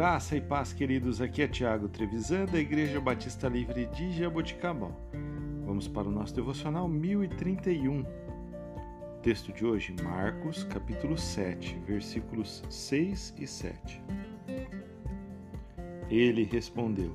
[0.00, 1.20] Graça e paz, queridos.
[1.20, 4.98] Aqui é Tiago Trevisan, da Igreja Batista Livre de Jaboticabal.
[5.66, 8.06] Vamos para o nosso devocional 1031.
[9.22, 14.02] Texto de hoje, Marcos, capítulo 7, versículos 6 e 7.
[16.08, 17.12] Ele respondeu: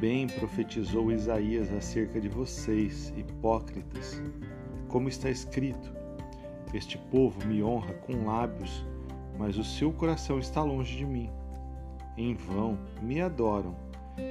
[0.00, 4.20] Bem profetizou Isaías acerca de vocês, hipócritas,
[4.88, 5.94] como está escrito:
[6.74, 8.84] Este povo me honra com lábios,
[9.38, 11.30] mas o seu coração está longe de mim
[12.16, 13.74] em vão me adoram.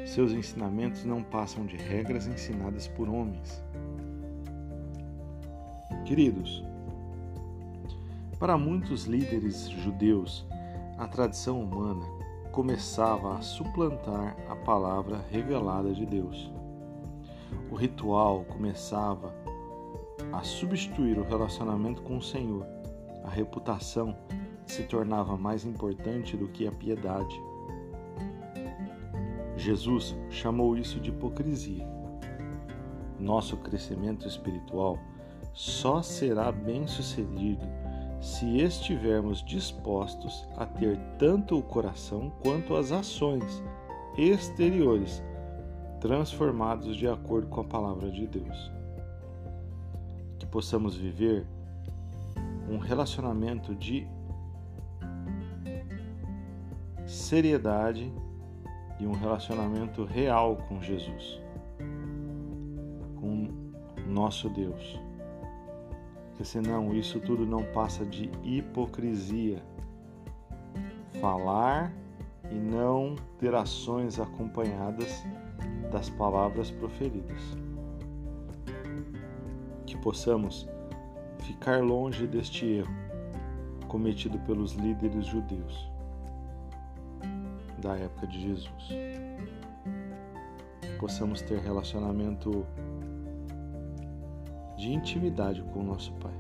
[0.05, 3.61] Seus ensinamentos não passam de regras ensinadas por homens.
[6.05, 6.63] Queridos,
[8.39, 10.45] para muitos líderes judeus,
[10.97, 12.05] a tradição humana
[12.51, 16.51] começava a suplantar a palavra revelada de Deus.
[17.71, 19.33] O ritual começava
[20.31, 22.65] a substituir o relacionamento com o Senhor.
[23.23, 24.15] A reputação
[24.65, 27.41] se tornava mais importante do que a piedade.
[29.63, 31.87] Jesus chamou isso de hipocrisia.
[33.17, 34.99] Nosso crescimento espiritual
[35.53, 37.65] só será bem-sucedido
[38.19, 43.63] se estivermos dispostos a ter tanto o coração quanto as ações
[44.17, 45.23] exteriores
[46.01, 48.71] transformados de acordo com a palavra de Deus.
[50.39, 51.47] Que possamos viver
[52.69, 54.05] um relacionamento de
[57.05, 58.11] seriedade
[59.03, 61.41] e um relacionamento real com Jesus,
[63.19, 63.49] com
[64.07, 64.97] nosso Deus.
[66.29, 69.61] Porque senão isso tudo não passa de hipocrisia.
[71.19, 71.93] Falar
[72.49, 75.23] e não ter ações acompanhadas
[75.91, 77.41] das palavras proferidas.
[79.85, 80.67] Que possamos
[81.39, 82.93] ficar longe deste erro
[83.87, 85.93] cometido pelos líderes judeus
[87.83, 88.89] da época de Jesus.
[90.97, 92.65] Possamos ter relacionamento
[94.77, 96.33] de intimidade com o nosso Pai.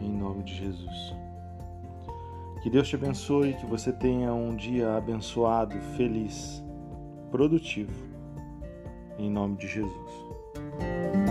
[0.00, 1.14] Em nome de Jesus.
[2.62, 6.62] Que Deus te abençoe, que você tenha um dia abençoado, feliz,
[7.30, 8.06] produtivo.
[9.18, 11.25] Em nome de Jesus.